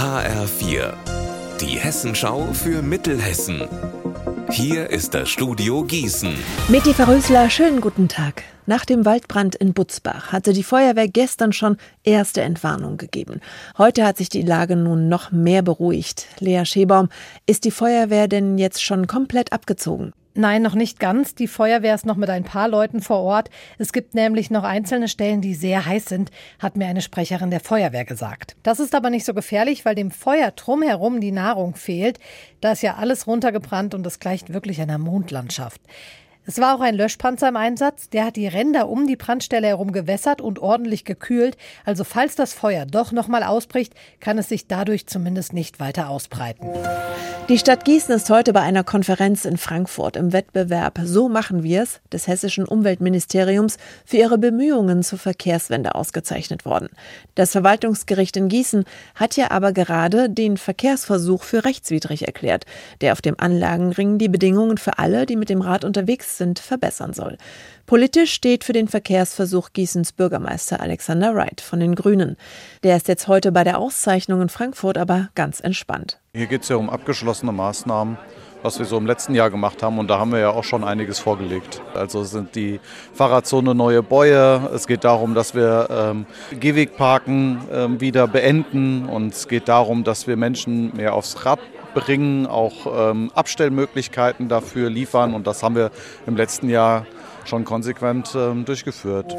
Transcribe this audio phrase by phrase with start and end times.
[0.00, 0.94] HR4,
[1.60, 3.68] die Hessenschau für Mittelhessen.
[4.50, 6.34] Hier ist das Studio Gießen.
[6.68, 8.44] Meti Verrösler, schönen guten Tag.
[8.64, 13.42] Nach dem Waldbrand in Butzbach hatte die Feuerwehr gestern schon erste Entwarnung gegeben.
[13.76, 16.28] Heute hat sich die Lage nun noch mehr beruhigt.
[16.38, 17.10] Lea Schebaum,
[17.44, 20.14] ist die Feuerwehr denn jetzt schon komplett abgezogen?
[20.34, 21.34] Nein, noch nicht ganz.
[21.34, 23.50] Die Feuerwehr ist noch mit ein paar Leuten vor Ort.
[23.78, 27.58] Es gibt nämlich noch einzelne Stellen, die sehr heiß sind, hat mir eine Sprecherin der
[27.58, 28.56] Feuerwehr gesagt.
[28.62, 32.20] Das ist aber nicht so gefährlich, weil dem Feuer drumherum die Nahrung fehlt.
[32.60, 35.80] Da ist ja alles runtergebrannt und es gleicht wirklich einer Mondlandschaft.
[36.46, 38.08] Es war auch ein Löschpanzer im Einsatz.
[38.08, 41.56] Der hat die Ränder um die Brandstelle herum gewässert und ordentlich gekühlt.
[41.84, 46.66] Also falls das Feuer doch nochmal ausbricht, kann es sich dadurch zumindest nicht weiter ausbreiten.
[47.50, 51.82] Die Stadt Gießen ist heute bei einer Konferenz in Frankfurt im Wettbewerb So machen wir
[51.82, 56.88] es des hessischen Umweltministeriums für ihre Bemühungen zur Verkehrswende ausgezeichnet worden.
[57.34, 58.84] Das Verwaltungsgericht in Gießen
[59.16, 62.66] hat ja aber gerade den Verkehrsversuch für rechtswidrig erklärt,
[63.00, 67.12] der auf dem Anlagenring die Bedingungen für alle, die mit dem Rad unterwegs sind, verbessern
[67.12, 67.36] soll.
[67.86, 72.36] Politisch steht für den Verkehrsversuch Gießens Bürgermeister Alexander Wright von den Grünen.
[72.82, 76.20] Der ist jetzt heute bei der Auszeichnung in Frankfurt aber ganz entspannt.
[76.34, 78.16] Hier geht es ja um abgeschlossene Maßnahmen
[78.62, 79.98] was wir so im letzten Jahr gemacht haben.
[79.98, 81.82] Und da haben wir ja auch schon einiges vorgelegt.
[81.94, 82.80] Also sind die
[83.14, 84.70] Fahrradzone neue Bäue.
[84.74, 86.26] Es geht darum, dass wir ähm,
[86.58, 89.06] Gehwegparken ähm, wieder beenden.
[89.06, 91.60] Und es geht darum, dass wir Menschen mehr aufs Rad
[91.94, 95.34] bringen, auch ähm, Abstellmöglichkeiten dafür liefern.
[95.34, 95.90] Und das haben wir
[96.26, 97.06] im letzten Jahr
[97.44, 99.36] schon konsequent ähm, durchgeführt.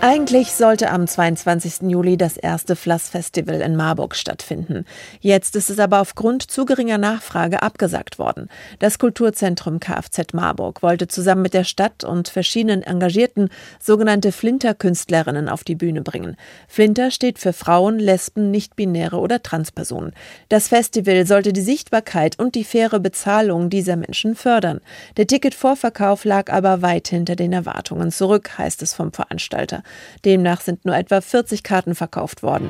[0.00, 1.90] Eigentlich sollte am 22.
[1.90, 4.84] Juli das erste Flass-Festival in Marburg stattfinden.
[5.18, 8.48] Jetzt ist es aber aufgrund zu geringer Nachfrage abgesagt worden.
[8.78, 13.48] Das Kulturzentrum Kfz Marburg wollte zusammen mit der Stadt und verschiedenen Engagierten
[13.80, 16.36] sogenannte Flinter-Künstlerinnen auf die Bühne bringen.
[16.68, 20.12] Flinter steht für Frauen, Lesben, Nichtbinäre oder Transpersonen.
[20.48, 24.80] Das Festival sollte die Sichtbarkeit und die faire Bezahlung dieser Menschen fördern.
[25.16, 29.82] Der Ticketvorverkauf lag aber weit hinter den Erwartungen zurück, heißt es vom Veranstalter.
[30.24, 32.68] Demnach sind nur etwa 40 Karten verkauft worden.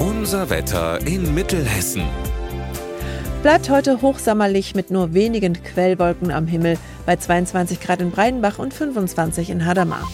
[0.00, 2.02] Unser Wetter in Mittelhessen.
[3.42, 6.76] Bleibt heute hochsommerlich mit nur wenigen Quellwolken am Himmel
[7.06, 10.08] bei 22 Grad in Breidenbach und 25 in Hadamar.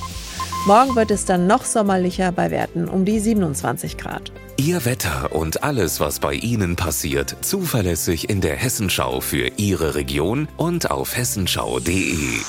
[0.67, 4.33] Morgen wird es dann noch sommerlicher bei Werten um die 27 Grad.
[4.57, 10.49] Ihr Wetter und alles, was bei Ihnen passiert, zuverlässig in der Hessenschau für Ihre Region
[10.57, 12.41] und auf hessenschau.de.